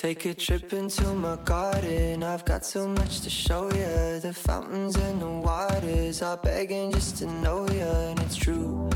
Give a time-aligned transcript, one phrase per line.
[0.00, 2.22] Take a trip into my garden.
[2.22, 4.20] I've got so much to show you.
[4.20, 7.82] The fountains and the waters are begging just to know you.
[7.82, 8.88] And it's true,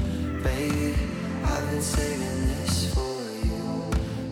[0.44, 0.94] baby.
[1.44, 3.84] I've been saving this for you,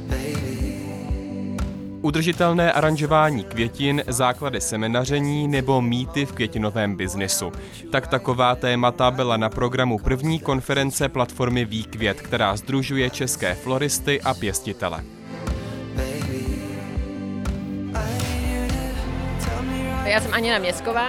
[0.09, 1.57] baby.
[2.03, 7.53] Udržitelné aranžování květin, základy semenaření nebo mýty v květinovém biznisu.
[7.93, 14.35] Tak taková témata byla na programu první konference platformy Výkvět, která združuje české floristy a
[14.35, 15.05] pěstitele.
[20.11, 21.09] Já jsem Anina Měsková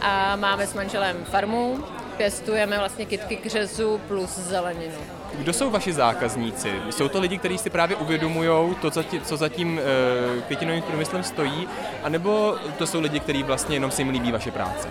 [0.00, 1.84] a máme s manželem farmu.
[2.16, 4.94] Pěstujeme vlastně kytky k řezu plus zeleninu.
[5.34, 6.72] Kdo jsou vaši zákazníci?
[6.90, 8.90] Jsou to lidi, kteří si právě uvědomují to,
[9.24, 11.68] co za tím uh, květinovým průmyslem stojí,
[12.02, 14.88] anebo to jsou lidi, kteří vlastně jenom si jim líbí vaše práce?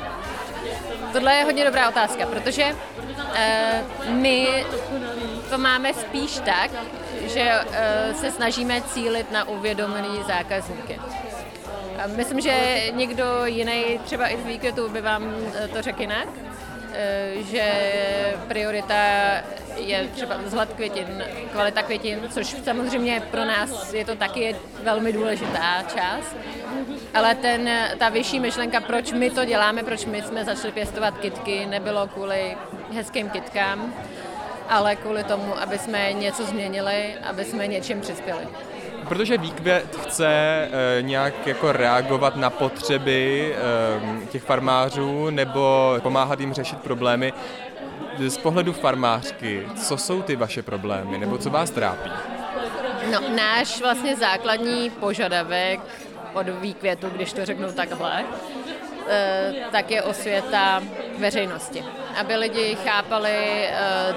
[1.13, 4.65] Tohle je hodně dobrá otázka, protože uh, my
[5.49, 6.71] to máme spíš tak,
[7.27, 10.99] že uh, se snažíme cílit na uvědomený zákazníky.
[12.15, 16.27] Myslím, že někdo jiný, třeba i z výkvětu, by vám eh, to řekl jinak,
[16.93, 17.73] eh, že
[18.47, 18.95] priorita
[19.77, 25.83] je třeba vzhled květin, kvalita květin, což samozřejmě pro nás je to taky velmi důležitá
[25.95, 26.35] část.
[27.13, 31.65] Ale ten, ta vyšší myšlenka, proč my to děláme, proč my jsme začali pěstovat kitky,
[31.65, 32.57] nebylo kvůli
[32.93, 33.93] hezkým kitkám,
[34.69, 38.47] ale kvůli tomu, aby jsme něco změnili, aby jsme něčím přispěli.
[39.07, 43.53] Protože Výkvět chce e, nějak jako reagovat na potřeby
[44.23, 47.33] e, těch farmářů nebo pomáhat jim řešit problémy.
[48.27, 52.09] Z pohledu farmářky, co jsou ty vaše problémy nebo co vás trápí?
[53.11, 55.79] No, náš vlastně základní požadavek
[56.33, 58.23] od výkvětu, když to řeknu takhle,
[59.09, 60.83] e, tak je osvěta
[61.19, 61.83] veřejnosti.
[62.15, 63.69] Aby lidi chápali,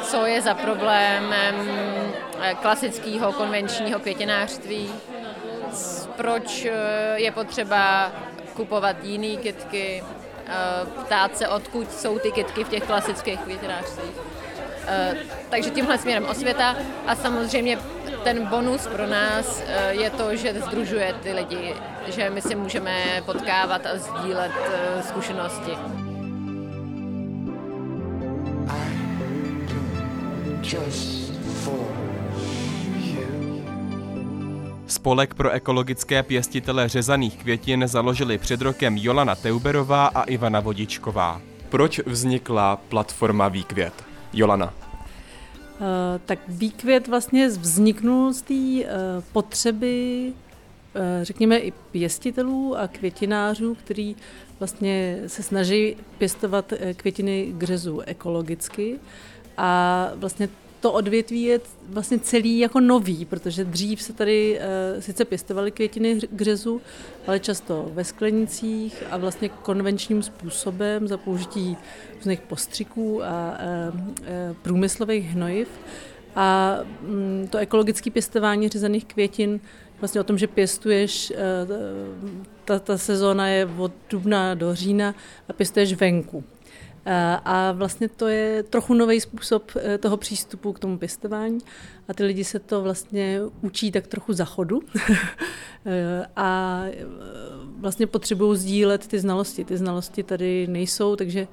[0.02, 1.68] co je za problémem
[2.40, 4.90] Eh, klasického konvenčního květinářství,
[6.16, 6.72] proč eh,
[7.20, 8.12] je potřeba
[8.55, 10.05] kupovat jiné kytky,
[10.46, 10.52] eh,
[11.05, 14.17] ptát se, odkud jsou ty kytky v těch klasických květinářstvích.
[15.50, 17.78] Takže tímhle směrem osvěta a samozřejmě
[18.24, 21.74] ten bonus pro nás je to, že združuje ty lidi,
[22.06, 24.52] že my si můžeme potkávat a sdílet
[25.08, 25.73] zkušenosti.
[34.86, 41.40] Spolek pro ekologické pěstitele řezaných květin založili před rokem Jolana Teuberová a Ivana Vodičková.
[41.68, 43.92] Proč vznikla platforma Výkvět?
[44.33, 44.67] Jolana.
[44.67, 45.86] Uh,
[46.27, 48.85] tak Výkvět vlastně vzniknul z té uh,
[49.33, 54.17] potřeby, uh, řekněme, i pěstitelů a květinářů, který
[54.58, 58.98] vlastně se snaží pěstovat květiny k řezu ekologicky.
[59.61, 60.48] A vlastně
[60.80, 64.61] to odvětví je vlastně celý jako nový, protože dřív se tady
[64.95, 66.80] uh, sice pěstovaly květiny k řezu,
[67.27, 71.77] ale často ve sklenicích a vlastně konvenčním způsobem za použití
[72.14, 73.58] různých postřiků a
[73.91, 74.07] uh, uh,
[74.63, 75.68] průmyslových hnojiv.
[76.36, 79.61] A um, to ekologické pěstování řezaných květin
[80.01, 81.33] vlastně o tom, že pěstuješ,
[82.64, 85.14] ta, ta sezóna je od dubna do října
[85.48, 86.45] a pěstuješ venku.
[87.45, 91.59] A vlastně to je trochu nový způsob eh, toho přístupu k tomu pěstování
[92.09, 94.81] a ty lidi se to vlastně učí tak trochu za chodu
[95.86, 97.05] eh, a eh,
[97.79, 99.64] vlastně potřebují sdílet ty znalosti.
[99.64, 101.48] Ty znalosti tady nejsou, takže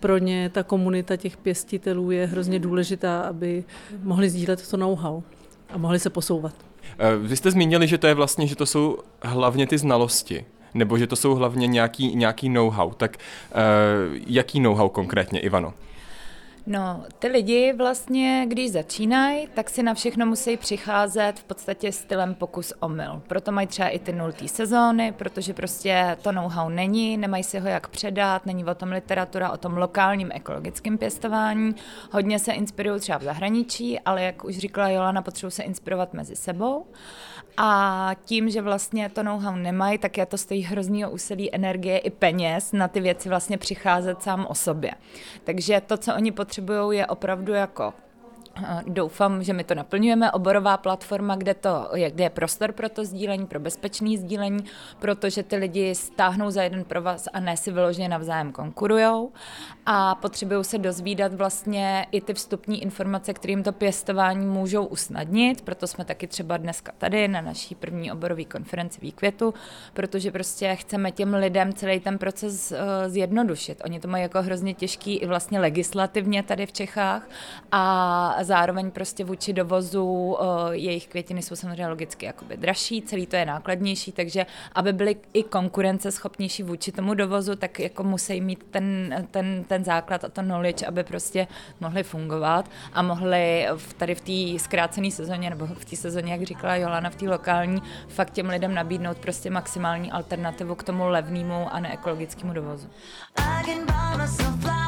[0.00, 3.64] pro ně ta komunita těch pěstitelů je hrozně důležitá, aby
[4.02, 5.22] mohli sdílet to know-how
[5.68, 6.54] a mohli se posouvat.
[7.22, 10.44] Vy jste zmínili, že to je vlastně, že to jsou hlavně ty znalosti
[10.74, 12.90] nebo že to jsou hlavně nějaký, nějaký know-how.
[12.90, 15.74] Tak uh, jaký know-how konkrétně, Ivano?
[16.66, 22.34] No, ty lidi vlastně, když začínají, tak si na všechno musí přicházet v podstatě stylem
[22.34, 23.22] pokus omyl.
[23.26, 27.68] Proto mají třeba i ty nultý sezóny, protože prostě to know-how není, nemají si ho
[27.68, 31.74] jak předat, není o tom literatura, o tom lokálním ekologickém pěstování.
[32.10, 36.36] Hodně se inspirují třeba v zahraničí, ale jak už říkala Jolana, potřebují se inspirovat mezi
[36.36, 36.86] sebou.
[37.56, 42.10] A tím, že vlastně to know-how nemají, tak je to stojí hroznýho úsilí, energie i
[42.10, 44.90] peněz na ty věci vlastně přicházet sám o sobě.
[45.44, 46.49] Takže to, co oni potřebují,
[46.92, 47.94] je opravdu jako
[48.86, 50.32] Doufám, že my to naplňujeme.
[50.32, 54.64] Oborová platforma, kde, to, je, kde je prostor pro to sdílení, pro bezpečné sdílení,
[54.98, 59.32] protože ty lidi stáhnou za jeden pro vás a ne si vyloženě navzájem konkurujou.
[59.86, 65.62] A potřebují se dozvídat vlastně i ty vstupní informace, kterým to pěstování můžou usnadnit.
[65.62, 69.54] Proto jsme taky třeba dneska tady na naší první oborové konferenci Výkvětu,
[69.94, 73.82] protože prostě chceme těm lidem celý ten proces uh, zjednodušit.
[73.84, 77.28] Oni to mají jako hrozně těžký i vlastně legislativně tady v Čechách
[77.72, 80.36] a zároveň prostě vůči dovozu
[80.70, 85.42] jejich květiny jsou samozřejmě logicky jakoby dražší, celý to je nákladnější, takže aby byly i
[85.42, 88.86] konkurenceschopnější vůči tomu dovozu, tak jako musí mít ten,
[89.30, 91.46] ten, ten základ a to knowledge, aby prostě
[91.80, 96.42] mohli fungovat a mohli v, tady v té zkrácené sezóně, nebo v té sezóně, jak
[96.42, 101.74] říkala Jolana, v té lokální, fakt těm lidem nabídnout prostě maximální alternativu k tomu levnému
[101.74, 102.88] a neekologickému dovozu.
[103.36, 104.79] I can buy myself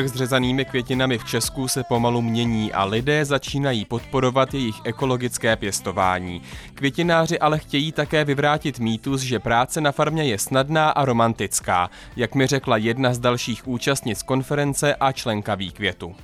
[0.00, 5.56] Trh s řezanými květinami v Česku se pomalu mění a lidé začínají podporovat jejich ekologické
[5.56, 6.42] pěstování.
[6.74, 12.34] Květináři ale chtějí také vyvrátit mýtus, že práce na farmě je snadná a romantická, jak
[12.34, 16.14] mi řekla jedna z dalších účastnic konference a členka výkvětu.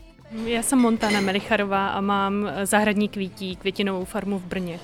[0.44, 4.81] Já jsem Montana Melicharová a mám zahradní kvítí, květinovou farmu v Brně.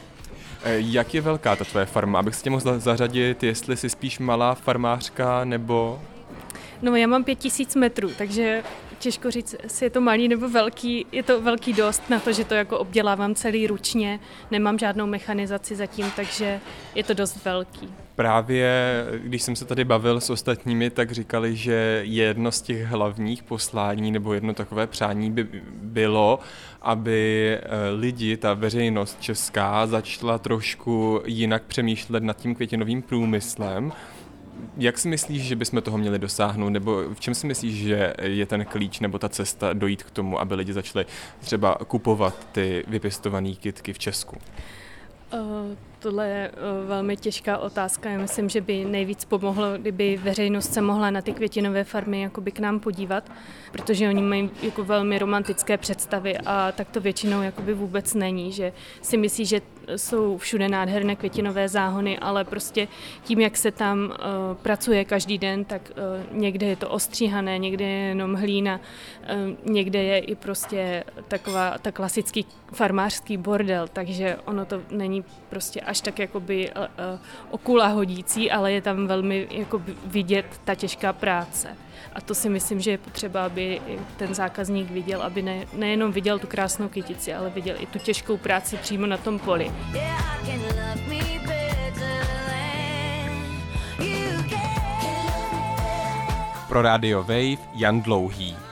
[0.65, 2.19] Eh, jak je velká ta tvoje farma?
[2.19, 6.01] Abych se tě mohl zařadit, jestli jsi spíš malá farmářka nebo
[6.83, 8.63] No já mám pět tisíc metrů, takže
[8.99, 11.07] těžko říct, jestli je to malý nebo velký.
[11.13, 14.21] Je to velký dost na to, že to jako obdělávám celý ručně,
[14.51, 16.61] nemám žádnou mechanizaci zatím, takže
[16.95, 17.89] je to dost velký.
[18.17, 18.71] Právě
[19.19, 24.11] když jsem se tady bavil s ostatními, tak říkali, že jedno z těch hlavních poslání
[24.11, 25.49] nebo jedno takové přání by
[25.83, 26.39] bylo,
[26.83, 33.93] aby eh, lidi, ta veřejnost česká, začala trošku jinak přemýšlet nad tím květinovým průmyslem,
[34.77, 38.47] jak si myslíš, že bychom toho měli dosáhnout, nebo v čem si myslíš, že je
[38.47, 41.07] ten klíč nebo ta cesta dojít k tomu, aby lidi začali
[41.41, 44.37] třeba kupovat ty vypěstované kytky v Česku?
[45.33, 45.41] Uh,
[45.99, 48.11] tohle je uh, velmi těžká otázka.
[48.11, 52.53] Já myslím, že by nejvíc pomohlo, kdyby veřejnost se mohla na ty květinové farmy jakoby
[52.53, 53.31] k nám podívat,
[53.73, 58.73] protože oni mají jako velmi romantické představy a tak to většinou jakoby vůbec není, že
[59.03, 59.61] si myslí, že
[59.97, 62.89] jsou všude nádherné květinové záhony, ale prostě
[63.25, 64.15] tím, jak se tam uh,
[64.63, 65.93] pracuje každý den, tak
[66.31, 68.81] uh, někde je to ostříhané, někde je jenom hlína,
[69.65, 75.81] uh, někde je i prostě taková ta klasický farmářský bordel, takže ono to není prostě
[75.81, 76.85] až tak jakoby uh,
[77.51, 81.77] okula hodící, ale je tam velmi jakoby vidět ta těžká práce.
[82.13, 83.81] A to si myslím, že je potřeba, aby
[84.17, 88.37] ten zákazník viděl, aby ne, nejenom viděl tu krásnou kytici, ale viděl i tu těžkou
[88.37, 89.73] práci přímo na tom poli.
[96.69, 98.72] Pro Radio Wave Jan Dlouhý.